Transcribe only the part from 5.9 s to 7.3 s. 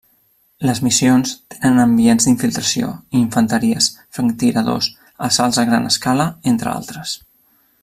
escala, entre altres.